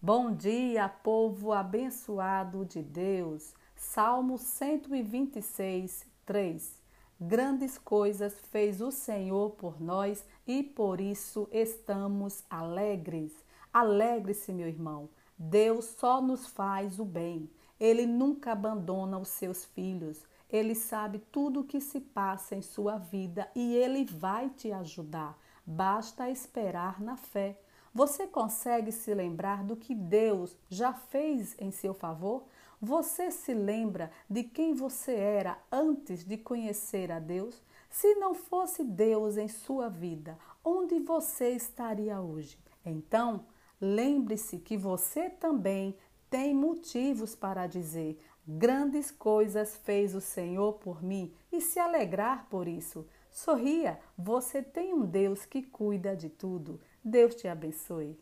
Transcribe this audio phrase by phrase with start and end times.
[0.00, 3.54] Bom dia, povo abençoado de Deus.
[3.74, 6.78] Salmo 126, 3.
[7.18, 13.32] Grandes coisas fez o Senhor por nós e por isso estamos alegres.
[13.72, 15.08] Alegre-se, meu irmão.
[15.36, 17.50] Deus só nos faz o bem.
[17.80, 20.22] Ele nunca abandona os seus filhos.
[20.50, 25.38] Ele sabe tudo o que se passa em sua vida e ele vai te ajudar.
[25.64, 27.58] Basta esperar na fé.
[27.96, 32.44] Você consegue se lembrar do que Deus já fez em seu favor?
[32.78, 37.58] Você se lembra de quem você era antes de conhecer a Deus?
[37.88, 42.58] Se não fosse Deus em sua vida, onde você estaria hoje?
[42.84, 43.46] Então,
[43.80, 45.96] lembre-se que você também
[46.28, 52.68] tem motivos para dizer: grandes coisas fez o Senhor por mim e se alegrar por
[52.68, 53.06] isso.
[53.30, 56.78] Sorria, você tem um Deus que cuida de tudo.
[57.08, 58.18] Deus te abençoe.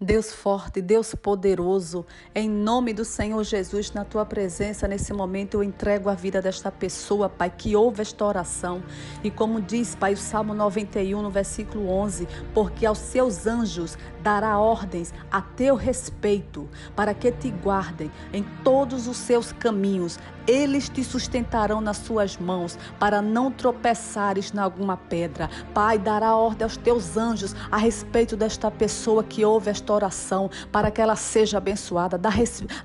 [0.00, 5.62] Deus forte, Deus poderoso, em nome do Senhor Jesus, na tua presença, nesse momento eu
[5.62, 8.82] entrego a vida desta pessoa, Pai, que ouve esta oração.
[9.22, 14.58] E como diz, Pai, o Salmo 91, no versículo 11: Porque aos seus anjos dará
[14.58, 20.18] ordens a teu respeito, para que te guardem em todos os seus caminhos.
[20.46, 25.48] Eles te sustentarão nas suas mãos, para não tropeçares em alguma pedra.
[25.72, 30.90] Pai, dará ordem aos teus anjos a respeito desta pessoa que ouve esta oração, para
[30.90, 32.18] que ela seja abençoada.
[32.18, 32.30] Dá,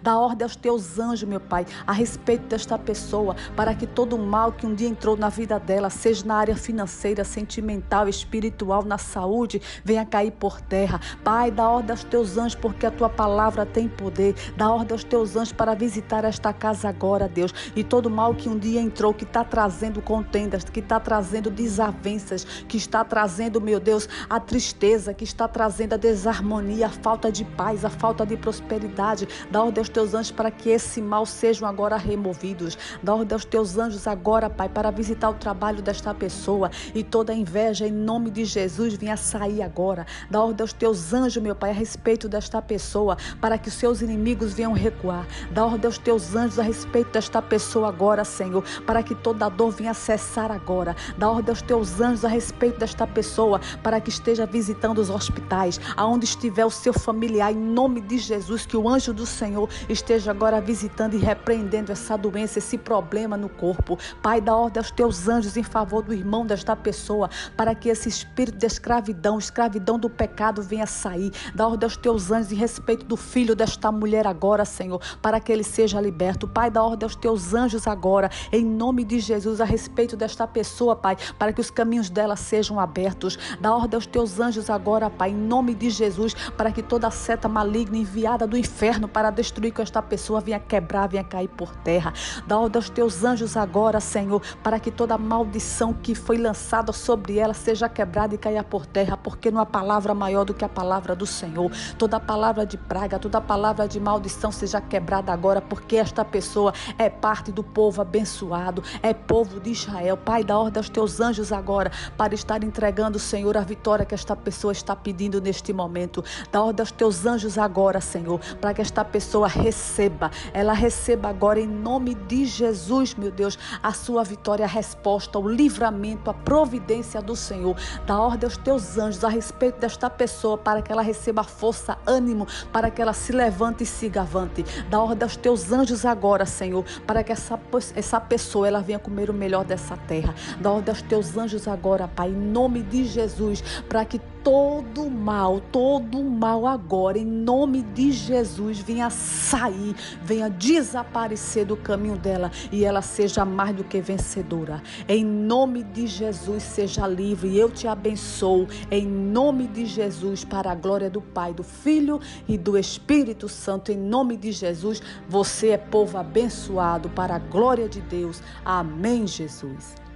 [0.02, 4.20] dá ordem aos teus anjos, meu Pai, a respeito desta pessoa, para que todo o
[4.20, 8.98] mal que um dia entrou na vida dela, seja na área financeira, sentimental, espiritual, na
[8.98, 11.00] saúde, venha cair por terra.
[11.24, 14.36] Pai, dá ordem aos teus anjos, porque a tua palavra tem poder.
[14.56, 17.49] Dá ordem aos teus anjos para visitar esta casa agora, Deus.
[17.50, 21.50] Deus, e todo mal que um dia entrou, que está trazendo contendas, que está trazendo
[21.50, 27.32] desavenças, que está trazendo, meu Deus, a tristeza, que está trazendo a desarmonia, a falta
[27.32, 29.28] de paz, a falta de prosperidade.
[29.50, 32.78] Dá ordem aos teus anjos para que esse mal sejam agora removidos.
[33.02, 37.34] Dá ordem aos teus anjos agora, Pai, para visitar o trabalho desta pessoa e toda
[37.34, 40.06] inveja, em nome de Jesus, venha sair agora.
[40.30, 44.02] Dá ordem aos teus anjos, meu Pai, a respeito desta pessoa, para que os seus
[44.02, 45.26] inimigos venham recuar.
[45.52, 49.48] Dá ordem aos teus anjos a respeito desta esta pessoa agora, Senhor, para que toda
[49.48, 50.96] dor venha cessar agora.
[51.18, 55.80] Dá ordem aos teus anjos a respeito desta pessoa, para que esteja visitando os hospitais,
[55.96, 60.32] aonde estiver o seu familiar, em nome de Jesus, que o anjo do Senhor esteja
[60.32, 63.98] agora visitando e repreendendo essa doença, esse problema no corpo.
[64.22, 68.10] Pai, dá ordem aos teus anjos em favor do irmão desta pessoa, para que esse
[68.10, 71.32] espírito de escravidão, escravidão do pecado venha sair.
[71.56, 75.52] Dá ordem aos teus anjos em respeito do filho desta mulher agora, Senhor, para que
[75.52, 76.48] ele seja liberto.
[76.48, 80.48] Pai, dá ordem aos teus teus anjos agora, em nome de Jesus, a respeito desta
[80.48, 83.38] pessoa, Pai, para que os caminhos dela sejam abertos.
[83.62, 87.48] Dá ordem aos teus anjos agora, Pai, em nome de Jesus, para que toda seta
[87.48, 92.12] maligna enviada do inferno para destruir com esta pessoa venha quebrar, venha cair por terra.
[92.48, 97.38] Dá ordem aos teus anjos agora, Senhor, para que toda maldição que foi lançada sobre
[97.38, 100.70] ela seja quebrada e caia por terra, porque não há palavra maior do que a
[100.70, 101.72] palavra do Senhor.
[101.96, 107.19] Toda palavra de praga, toda palavra de maldição seja quebrada agora, porque esta pessoa é
[107.20, 110.18] parte do povo abençoado, é povo de Israel.
[110.18, 114.36] Pai, dá ordem aos teus anjos agora para estar entregando, Senhor, a vitória que esta
[114.36, 116.24] pessoa está pedindo neste momento.
[116.52, 121.60] Dá ordem aos teus anjos agora, Senhor, para que esta pessoa receba, ela receba agora
[121.60, 127.22] em nome de Jesus, meu Deus, a sua vitória, a resposta, o livramento, a providência
[127.22, 127.76] do Senhor.
[128.06, 132.48] Dá ordem aos teus anjos a respeito desta pessoa para que ela receba força, ânimo,
[132.72, 134.64] para que ela se levante e siga avante.
[134.90, 137.60] Dá ordem aos teus anjos agora, Senhor, para que essa,
[137.96, 140.36] essa pessoa ela venha comer o melhor dessa terra.
[140.62, 145.62] Dá ordem aos teus anjos agora, Pai, em nome de Jesus, para que todo mal,
[145.72, 152.86] todo mal agora, em nome de Jesus, venha sair, venha desaparecer do caminho dela e
[152.86, 154.82] ela seja mais do que vencedora.
[155.08, 157.58] Em nome de Jesus, seja livre.
[157.58, 162.58] Eu te abençoo, em nome de Jesus, para a glória do Pai, do Filho e
[162.58, 163.92] do Espírito Santo.
[163.92, 168.42] Em nome de Jesus, você é povo abençoado para a glória de Deus.
[168.64, 170.09] Amém, Jesus.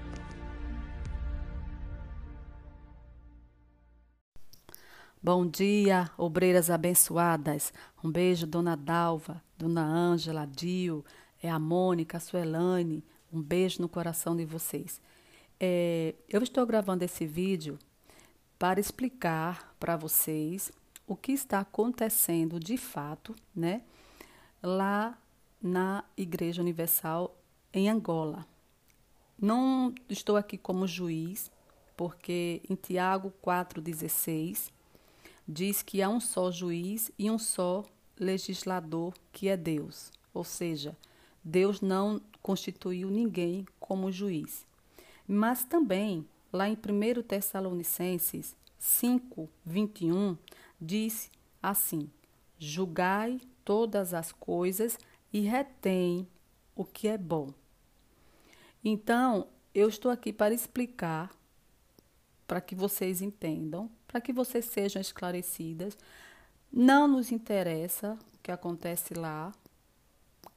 [5.26, 7.72] Bom dia, obreiras abençoadas.
[8.04, 11.06] Um beijo, dona Dalva, dona Ângela, Dio,
[11.42, 13.02] é a Mônica, a Suelane.
[13.32, 15.00] Um beijo no coração de vocês.
[15.58, 17.80] É, eu estou gravando esse vídeo
[18.60, 20.74] para explicar para vocês
[21.08, 23.84] o que está acontecendo de fato, né?
[24.62, 25.18] Lá
[25.62, 27.34] na Igreja Universal
[27.74, 28.46] em Angola.
[29.40, 31.50] Não estou aqui como juiz,
[31.96, 34.73] porque em Tiago 4,16
[35.48, 37.84] diz que há um só juiz e um só
[38.20, 40.12] legislador, que é Deus.
[40.34, 40.98] Ou seja,
[41.44, 44.66] Deus não constituiu ninguém como juiz.
[45.28, 50.38] Mas também, lá em 1 Tessalonicenses 5, 21,
[50.80, 51.32] diz
[51.62, 52.10] assim:
[52.60, 54.98] Julgai todas as coisas
[55.32, 56.28] e retém
[56.76, 57.54] o que é bom.
[58.84, 61.32] Então, eu estou aqui para explicar,
[62.54, 65.98] para que vocês entendam, para que vocês sejam esclarecidas.
[66.72, 69.52] Não nos interessa o que acontece lá.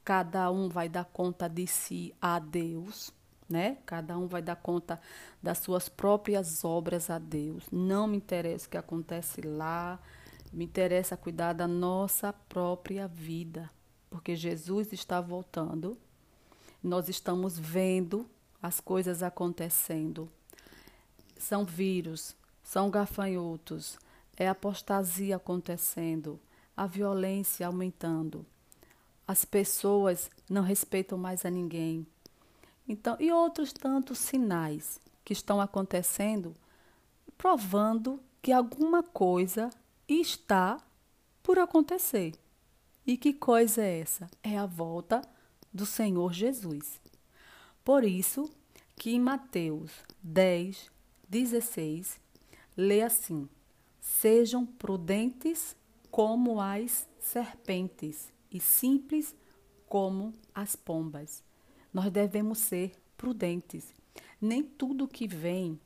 [0.05, 3.11] Cada um vai dar conta de si a Deus,
[3.49, 3.79] né?
[3.83, 5.01] Cada um vai dar conta
[5.41, 7.63] das suas próprias obras a Deus.
[7.71, 9.99] Não me interessa o que acontece lá.
[10.53, 13.71] Me interessa cuidar da nossa própria vida,
[14.07, 15.97] porque Jesus está voltando.
[16.83, 18.29] Nós estamos vendo
[18.61, 20.29] as coisas acontecendo.
[21.39, 23.97] São vírus, são gafanhotos,
[24.35, 26.39] é apostasia acontecendo,
[26.75, 28.45] a violência aumentando.
[29.27, 32.05] As pessoas não respeitam mais a ninguém.
[32.87, 36.55] Então, e outros tantos sinais que estão acontecendo,
[37.37, 39.69] provando que alguma coisa
[40.07, 40.77] está
[41.43, 42.33] por acontecer.
[43.05, 44.29] E que coisa é essa?
[44.43, 45.21] É a volta
[45.73, 47.01] do Senhor Jesus.
[47.83, 48.49] Por isso
[48.95, 49.91] que em Mateus
[50.21, 50.89] 10,
[51.27, 52.19] 16,
[52.75, 53.49] lê assim:
[53.99, 55.75] Sejam prudentes
[56.09, 59.35] como as serpentes e simples
[59.87, 61.43] como as pombas.
[61.93, 63.93] Nós devemos ser prudentes.
[64.39, 65.79] Nem tudo que vem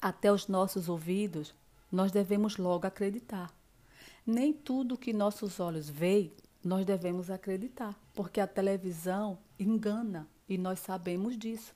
[0.00, 1.54] até os nossos ouvidos
[1.90, 3.54] nós devemos logo acreditar.
[4.26, 6.32] Nem tudo que nossos olhos veem,
[6.64, 11.74] nós devemos acreditar, porque a televisão engana e nós sabemos disso.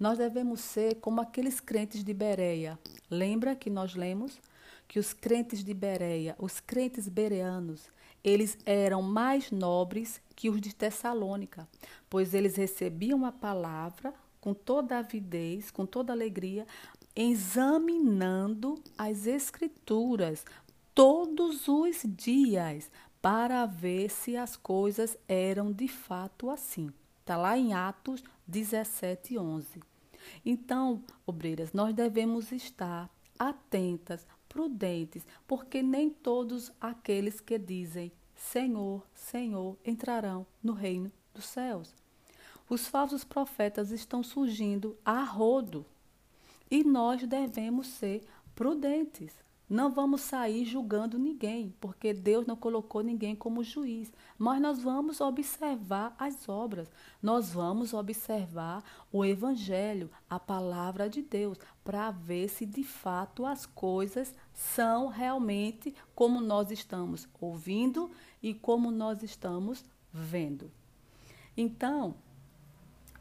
[0.00, 2.78] Nós devemos ser como aqueles crentes de Bereia.
[3.10, 4.40] Lembra que nós lemos
[4.88, 7.82] que os crentes de Bereia, os crentes bereanos,
[8.24, 11.68] eles eram mais nobres que os de Tessalônica,
[12.08, 16.66] pois eles recebiam a palavra com toda avidez, com toda alegria,
[17.14, 20.46] examinando as Escrituras
[20.94, 26.90] todos os dias para ver se as coisas eram de fato assim.
[27.20, 29.89] Está lá em Atos 17, 11.
[30.44, 39.76] Então, obreiras, nós devemos estar atentas, prudentes, porque nem todos aqueles que dizem Senhor, Senhor
[39.84, 41.94] entrarão no reino dos céus.
[42.68, 45.84] Os falsos profetas estão surgindo a rodo
[46.70, 48.24] e nós devemos ser
[48.54, 49.34] prudentes.
[49.70, 54.12] Não vamos sair julgando ninguém, porque Deus não colocou ninguém como juiz.
[54.36, 56.90] Mas nós vamos observar as obras,
[57.22, 58.82] nós vamos observar
[59.12, 65.94] o Evangelho, a palavra de Deus, para ver se de fato as coisas são realmente
[66.16, 68.10] como nós estamos ouvindo
[68.42, 70.68] e como nós estamos vendo.
[71.56, 72.16] Então,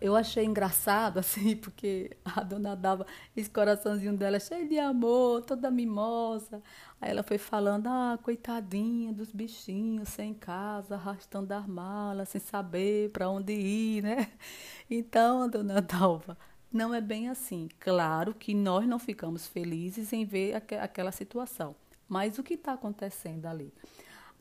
[0.02, 3.06] eu achei engraçado, assim, porque a dona dava
[3.36, 6.62] esse coraçãozinho dela cheio de amor, toda mimosa.
[7.02, 13.10] Aí ela foi falando, ah, coitadinha dos bichinhos, sem casa, arrastando as malas, sem saber
[13.12, 14.32] para onde ir, né?
[14.92, 16.36] Então, dona Dalva,
[16.72, 17.70] não é bem assim.
[17.80, 21.76] Claro que nós não ficamos felizes em ver aqu aquela situação.
[22.08, 23.72] Mas o que está acontecendo ali?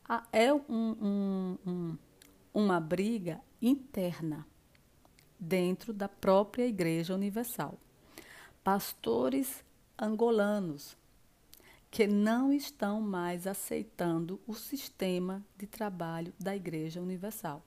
[0.08, 1.98] Ah, é um, um, um,
[2.54, 4.46] uma briga interna
[5.38, 7.78] dentro da própria Igreja Universal.
[8.62, 9.64] Pastores
[9.98, 10.96] angolanos
[11.90, 17.62] que não estão mais aceitando o sistema de trabalho da Igreja Universal.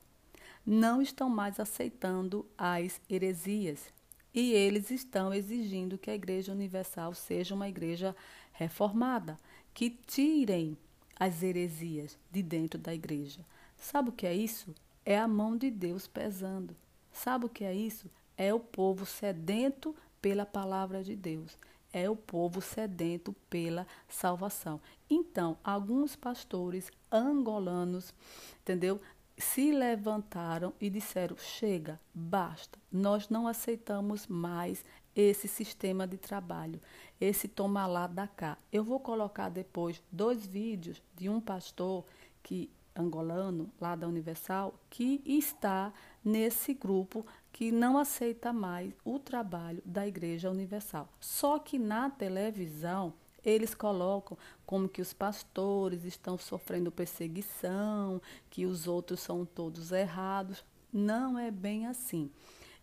[0.66, 3.92] Não estão mais aceitando as heresias
[4.34, 8.16] e eles estão exigindo que a Igreja Universal seja uma igreja
[8.54, 9.38] reformada,
[9.74, 10.78] que tirem
[11.20, 13.46] as heresias de dentro da igreja.
[13.78, 14.74] Sabe o que é isso?
[15.06, 16.76] É a mão de Deus pesando.
[17.12, 18.10] Sabe o que é isso?
[18.38, 21.58] É o povo sedento pela palavra de Deus.
[21.94, 24.80] É o povo sedento pela salvação.
[25.10, 28.14] Então, alguns pastores angolanos,
[28.62, 29.02] entendeu?
[29.38, 36.80] Se levantaram e disseram: chega, basta, nós não aceitamos mais esse sistema de trabalho,
[37.20, 38.58] esse tomar lá da cá.
[38.72, 42.06] Eu vou colocar depois dois vídeos de um pastor
[42.42, 45.94] que angolano lá da Universal que está
[46.24, 51.10] nesse grupo que não aceita mais o trabalho da Igreja Universal.
[51.20, 58.88] Só que na televisão eles colocam como que os pastores estão sofrendo perseguição, que os
[58.88, 60.64] outros são todos errados.
[60.94, 62.30] Não é bem assim.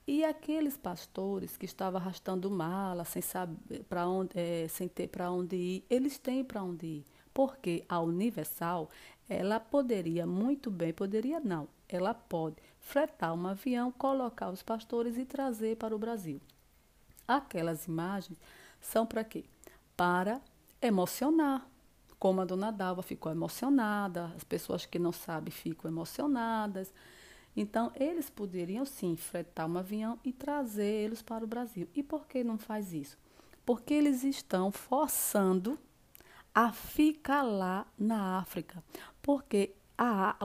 [0.07, 5.31] E aqueles pastores que estavam arrastando mala, sem saber para onde, é, sem ter para
[5.31, 8.89] onde ir, eles têm para onde ir, porque a Universal
[9.29, 15.25] ela poderia muito bem, poderia não, ela pode fretar um avião, colocar os pastores e
[15.25, 16.41] trazer para o Brasil.
[17.27, 18.39] Aquelas imagens
[18.81, 19.45] são para quê?
[19.97, 20.41] Para
[20.81, 21.67] emocionar.
[22.19, 26.93] Como a dona Dalva ficou emocionada, as pessoas que não sabem ficam emocionadas.
[27.55, 31.89] Então, eles poderiam sim fretar um avião e trazer eles para o Brasil.
[31.95, 33.17] E por que não faz isso?
[33.65, 35.79] Porque eles estão forçando
[36.59, 38.83] a ficar lá na África.
[39.23, 40.37] Porque a,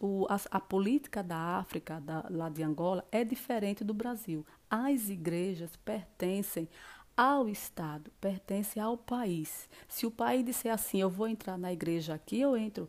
[0.00, 4.44] o, a, a, política da África, da, lá de Angola, é diferente do Brasil.
[4.68, 6.68] As igrejas pertencem
[7.16, 9.66] ao Estado, pertencem ao país.
[9.88, 12.86] Se o país disser assim, eu vou entrar na igreja aqui, eu entro.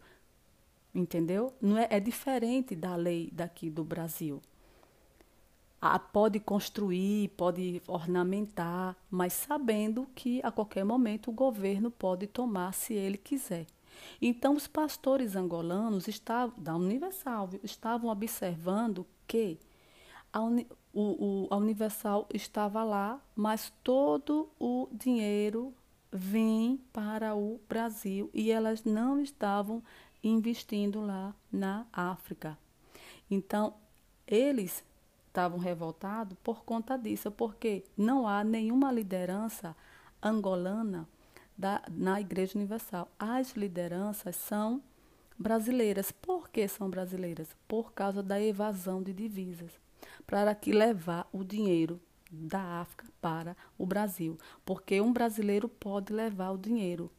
[0.93, 1.53] Entendeu?
[1.61, 4.41] Não é, é diferente da lei daqui do Brasil.
[5.79, 12.73] Ah, pode construir, pode ornamentar, mas sabendo que a qualquer momento o governo pode tomar
[12.73, 13.67] se ele quiser.
[14.21, 19.59] Então, os pastores angolanos estavam, da Universal estavam observando que
[20.33, 25.73] a, Uni, o, o, a Universal estava lá, mas todo o dinheiro
[26.11, 29.83] vem para o Brasil e elas não estavam
[30.23, 32.57] investindo lá na África.
[33.29, 33.73] Então,
[34.25, 34.83] eles
[35.37, 39.75] estavam revoltados por conta disso, porque não há nenhuma liderança
[40.21, 41.07] angolana
[41.55, 43.07] da, na Igreja Universal.
[43.19, 44.81] As lideranças são
[45.37, 46.11] brasileiras.
[46.11, 47.55] Por que são brasileiras?
[47.67, 49.69] Por causa da evasão de divisas,
[50.25, 52.01] para que levar o dinheiro
[52.31, 57.11] da África para o Brasil, porque um brasileiro pode levar o dinheiro.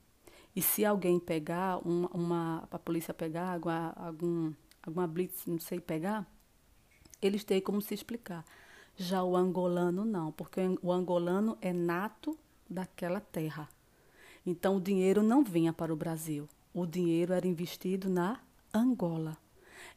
[0.56, 5.80] E se alguém pegar, uma, uma a polícia pegar, alguma, algum, alguma blitz, não sei,
[5.80, 6.26] pegar,
[7.20, 8.44] eles têm como se explicar.
[8.96, 12.36] Já o angolano não, porque o angolano é nato
[12.68, 13.68] daquela terra.
[14.44, 16.48] Então o dinheiro não vinha para o Brasil.
[16.74, 18.40] O dinheiro era investido na
[18.72, 19.36] Angola,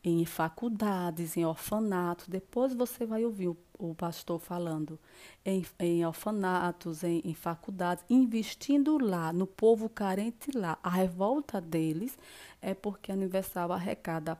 [0.04, 2.28] em faculdades, em orfanatos.
[2.28, 5.00] Depois você vai ouvir o, o pastor falando
[5.46, 10.78] em, em orfanatos, em, em faculdades, investindo lá, no povo carente lá.
[10.84, 12.18] A revolta deles
[12.62, 14.38] é porque a Universal arrecada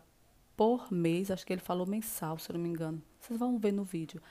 [0.62, 3.02] por mês, acho que ele falou mensal, se não me engano.
[3.20, 4.22] Vocês vão ver no vídeo.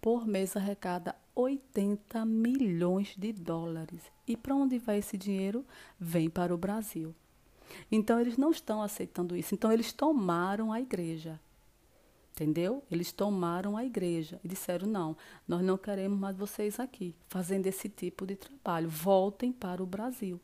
[0.00, 4.02] Por mês arrecada 80 milhões de dólares.
[4.26, 5.64] E para onde vai esse dinheiro?
[5.96, 7.14] Vem para o Brasil.
[7.88, 9.54] Então eles não estão aceitando isso.
[9.54, 11.40] Então eles tomaram a igreja.
[12.32, 12.82] Entendeu?
[12.90, 15.16] Eles tomaram a igreja e disseram: não,
[15.46, 18.88] nós não queremos mais vocês aqui fazendo esse tipo de trabalho.
[18.88, 20.40] Voltem para o Brasil.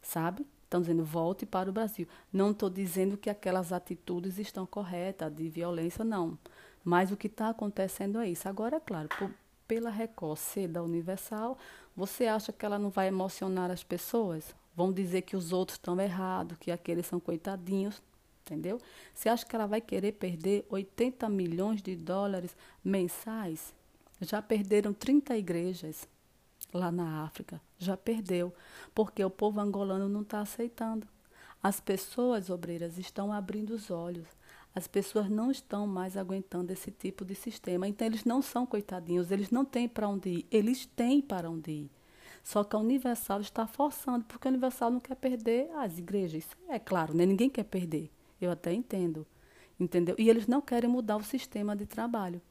[0.00, 0.46] Sabe?
[0.64, 2.08] Estão dizendo volte para o Brasil.
[2.32, 6.36] Não estou dizendo que aquelas atitudes estão corretas de violência, não.
[6.82, 8.48] Mas o que está acontecendo é isso.
[8.48, 9.30] Agora, é claro, por,
[9.68, 11.56] pela Record ser da Universal,
[11.96, 14.54] você acha que ela não vai emocionar as pessoas?
[14.76, 18.02] Vão dizer que os outros estão errados, que aqueles são coitadinhos,
[18.44, 18.80] entendeu?
[19.14, 23.72] Você acha que ela vai querer perder 80 milhões de dólares mensais?
[24.20, 26.08] Já perderam 30 igrejas
[26.76, 27.60] lá na África.
[27.78, 28.52] Já perdeu,
[28.94, 31.06] porque o povo angolano não está aceitando.
[31.62, 34.26] As pessoas obreiras estão abrindo os olhos.
[34.74, 37.86] As pessoas não estão mais aguentando esse tipo de sistema.
[37.86, 40.46] Então, eles não são coitadinhos, eles não têm para onde ir.
[40.50, 41.90] Eles têm para onde ir.
[42.42, 46.46] Só que a Universal está forçando, porque a Universal não quer perder as igrejas.
[46.68, 47.24] É claro, né?
[47.24, 48.10] ninguém quer perder.
[48.38, 49.26] Eu até entendo.
[49.80, 50.14] Entendeu?
[50.18, 52.42] E eles não querem mudar o sistema de trabalho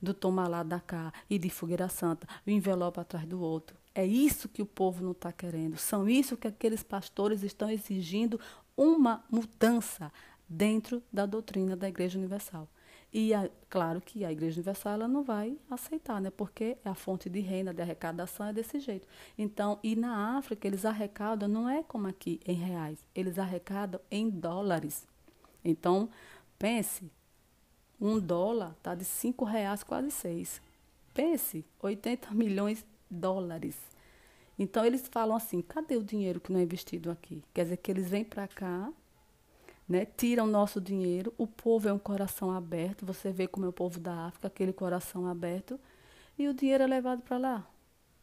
[0.00, 3.76] do tomar lá da cá e de fogueira santa, o envelope atrás do outro.
[3.94, 5.76] É isso que o povo não está querendo.
[5.76, 8.40] São isso que aqueles pastores estão exigindo
[8.76, 10.10] uma mudança
[10.48, 12.68] dentro da doutrina da Igreja Universal.
[13.12, 13.32] E
[13.68, 16.30] claro que a Igreja Universal ela não vai aceitar, né?
[16.30, 19.06] Porque é a fonte de renda, de arrecadação é desse jeito.
[19.36, 24.30] Então, e na África eles arrecadam não é como aqui em reais, eles arrecadam em
[24.30, 25.06] dólares.
[25.62, 26.08] Então,
[26.58, 27.10] pense,
[28.02, 30.60] um dólar está de cinco reais, quase seis.
[31.14, 33.76] Pense, 80 milhões de dólares.
[34.58, 37.44] Então eles falam assim: cadê o dinheiro que não é investido aqui?
[37.54, 38.92] Quer dizer que eles vêm para cá,
[39.88, 41.32] né, tiram nosso dinheiro.
[41.38, 43.06] O povo é um coração aberto.
[43.06, 45.78] Você vê como é o povo da África, aquele coração aberto.
[46.36, 47.66] E o dinheiro é levado para lá,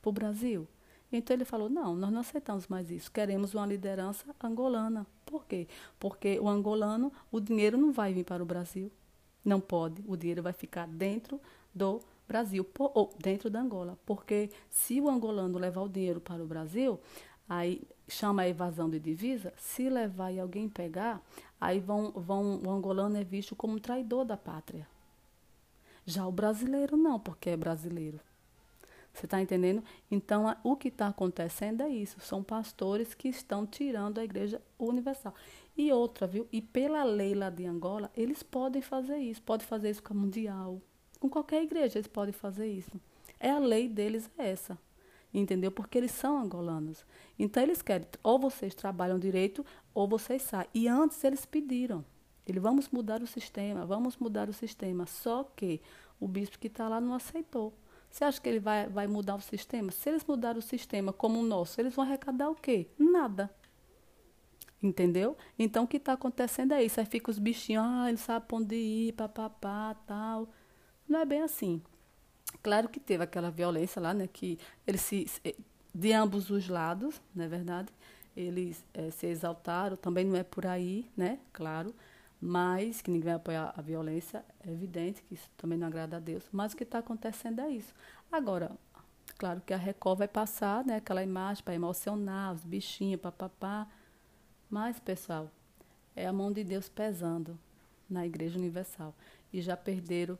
[0.01, 0.67] para o Brasil.
[1.09, 3.09] Então ele falou: não, nós não aceitamos mais isso.
[3.09, 5.07] Queremos uma liderança angolana.
[5.25, 5.69] Por quê?
[5.98, 8.91] Porque o angolano, o dinheiro não vai vir para o Brasil.
[9.50, 11.41] Não pode, o dinheiro vai ficar dentro
[11.74, 13.98] do Brasil, ou dentro da Angola.
[14.06, 17.00] Porque se o angolano levar o dinheiro para o Brasil,
[17.50, 21.20] aí chama a evasão de divisa, se levar e alguém pegar,
[21.60, 24.88] aí vão, vão, o angolano é visto como traidor da pátria.
[26.06, 28.20] Já o brasileiro não, porque é brasileiro.
[29.13, 29.84] Você está entendendo?
[30.10, 32.20] Então, o que está acontecendo é isso.
[32.20, 35.34] São pastores que estão tirando a igreja universal.
[35.75, 36.48] E outra, viu?
[36.51, 39.42] E pela lei lá de Angola, eles podem fazer isso.
[39.42, 40.82] Podem fazer isso com a mundial.
[41.20, 42.92] Com qualquer igreja eles podem fazer isso.
[43.39, 44.78] É a lei deles é essa.
[45.34, 45.72] Entendeu?
[45.72, 47.06] Porque eles são angolanos.
[47.38, 50.68] Então eles querem, ou vocês trabalham direito, ou vocês saem.
[50.74, 52.04] E antes eles pediram.
[52.48, 55.06] Ele, vamos mudar o sistema, vamos mudar o sistema.
[55.06, 55.82] Só que
[56.20, 57.74] o bispo que está lá não aceitou.
[58.10, 59.92] Você acha que ele vai, vai mudar o sistema?
[59.92, 62.88] Se eles mudarem o sistema como o nosso, eles vão arrecadar o quê?
[62.98, 63.50] Nada.
[64.82, 65.38] Entendeu?
[65.58, 67.00] Então o que está acontecendo é isso.
[67.00, 70.50] Aí fica os bichinhos, ah, ele sabe onde ir, papapá, tal.
[71.08, 71.82] Não é bem assim.
[72.63, 74.28] Claro que teve aquela violência lá, né?
[74.28, 75.28] Que eles se.
[75.94, 77.89] De ambos os lados, não é verdade?
[78.36, 81.39] Eles é, se exaltaram, também não é por aí, né?
[81.51, 81.94] Claro
[82.41, 86.19] mas que ninguém vai apoiar a violência, é evidente que isso também não agrada a
[86.19, 86.48] Deus.
[86.51, 87.93] Mas o que está acontecendo é isso.
[88.31, 88.72] Agora,
[89.38, 93.88] claro que a Record vai passar né, aquela imagem para emocionar os bichinhos, papapá.
[94.69, 95.51] Mas, pessoal,
[96.15, 97.60] é a mão de Deus pesando
[98.10, 99.13] na Igreja Universal.
[99.51, 100.39] E já perderam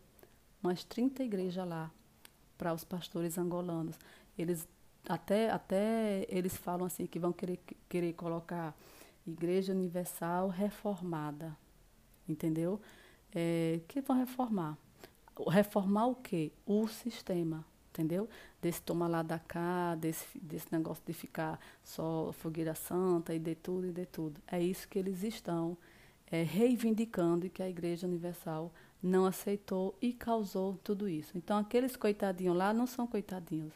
[0.63, 1.91] umas 30 igrejas lá
[2.58, 3.98] para os pastores angolanos.
[4.38, 4.65] Eles
[5.08, 8.74] até, até eles falam assim que vão querer, querer colocar
[9.25, 11.58] Igreja Universal reformada
[12.32, 12.80] entendeu?
[13.34, 14.78] É, que vão reformar.
[15.48, 16.52] Reformar o quê?
[16.66, 18.28] O sistema, entendeu?
[18.62, 23.56] Desse tomar lá da cá, desse, desse negócio de ficar só fogueira santa e de
[23.56, 24.42] tudo e de tudo.
[24.48, 25.78] É isso que eles estão
[26.32, 28.72] é, reivindicando e que a Igreja Universal
[29.02, 31.38] não aceitou e causou tudo isso.
[31.38, 33.74] Então, aqueles coitadinhos lá não são coitadinhos.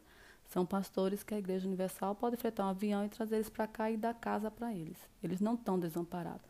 [0.50, 3.90] São pastores que a Igreja Universal pode fretar um avião e trazer eles para cá
[3.90, 4.98] e dar casa para eles.
[5.24, 6.46] Eles não estão desamparados.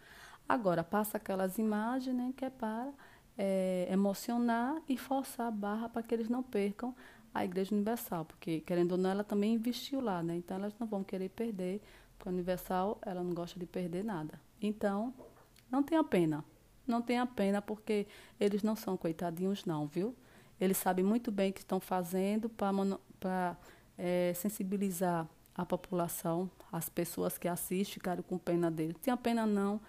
[0.48, 2.92] Agora, passa aquelas imagens né, que é para
[3.38, 6.94] é, emocionar e forçar a barra para que eles não percam
[7.34, 10.36] a Igreja Universal, porque, querendo ou não, ela também investiu lá, né?
[10.36, 11.82] Então, elas não vão querer perder,
[12.16, 14.40] porque a Universal, ela não gosta de perder nada.
[14.62, 15.12] Então,
[15.72, 16.46] não tenha pena.
[16.86, 18.06] Não tenha pena, porque
[18.40, 20.16] eles não são coitadinhos, não, viu?
[20.60, 23.58] Eles sabem muito bem o que estão fazendo para
[23.98, 28.94] é, sensibilizar a população, as pessoas que assistem, ficaram com pena deles.
[28.94, 29.82] Não tenha pena, não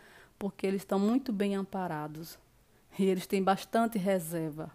[0.45, 2.39] porque eles estão muito bem amparados
[2.99, 4.71] e eles têm bastante reserva,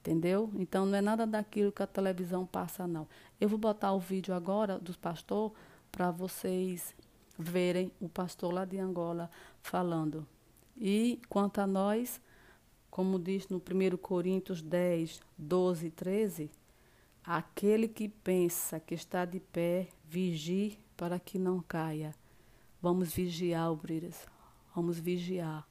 [0.00, 0.50] entendeu?
[0.56, 3.06] Então não é nada daquilo que a televisão passa, não.
[3.40, 5.52] Eu vou botar o vídeo agora dos pastor
[5.92, 6.92] para vocês
[7.38, 9.30] verem o pastor lá de Angola
[9.62, 10.26] falando.
[10.76, 12.20] E quanto a nós,
[12.90, 16.50] como diz no 1 Coríntios 10, 12 e 13,
[17.24, 22.12] aquele que pensa que está de pé, vigie para que não caia.
[22.80, 24.31] Vamos vigiar, obreiras.
[24.74, 25.68] Vamos vigiar,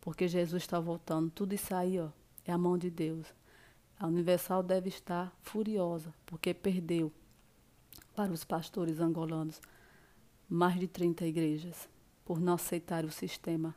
[0.00, 1.30] porque Jesus está voltando.
[1.30, 2.08] Tudo isso aí, ó,
[2.44, 3.26] é a mão de Deus.
[3.98, 7.12] A Universal deve estar furiosa, porque perdeu
[8.14, 9.60] para os pastores angolanos
[10.48, 11.88] mais de 30 igrejas
[12.24, 13.74] por não aceitar o sistema.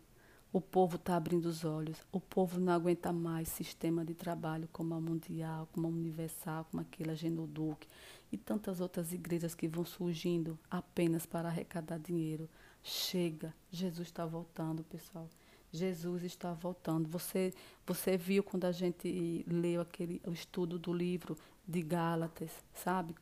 [0.52, 2.06] O povo está abrindo os olhos.
[2.12, 6.82] O povo não aguenta mais sistema de trabalho como a Mundial, como a Universal, como
[6.82, 7.86] aquela Genoduc
[8.32, 12.50] e tantas outras igrejas que vão surgindo apenas para arrecadar dinheiro.
[12.90, 15.28] Chega, Jesus está voltando, pessoal.
[15.74, 17.10] Jesus está voltando.
[17.10, 17.54] Você,
[17.86, 23.14] você viu quando a gente leu aquele o estudo do livro de Gálatas, sabe?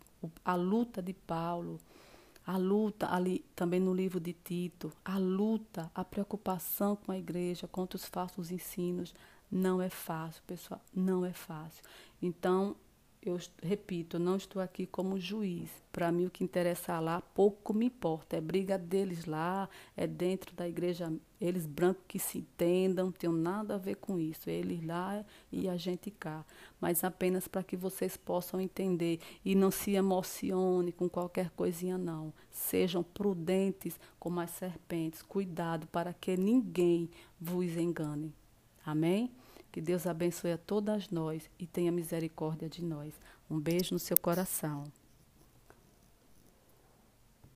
[0.44, 1.80] A luta de Paulo,
[2.46, 7.68] a luta ali também no livro de Tito, a luta, a preocupação com a igreja
[7.68, 9.16] contra os falsos ensinos
[9.50, 11.84] não é fácil, pessoal, não é fácil.
[12.22, 12.76] Então,
[13.26, 15.70] eu repito, eu não estou aqui como juiz.
[15.92, 18.38] Para mim, o que interessa lá, pouco me importa.
[18.38, 21.12] É briga deles lá, é dentro da igreja,
[21.42, 24.48] eles brancos que se entendam, não tenho nada a ver com isso.
[24.48, 26.46] Eles lá e a gente cá.
[26.80, 32.32] Mas apenas para que vocês possam entender e não se emocione com qualquer coisinha, não.
[32.52, 35.24] Sejam prudentes como as serpentes.
[35.24, 37.10] Cuidado para que ninguém
[37.42, 38.32] vos engane.
[38.86, 39.32] Amém?
[39.76, 43.14] Que Deus abençoe a todas nós e tenha misericórdia de nós.
[43.52, 44.86] Um beijo no seu coração.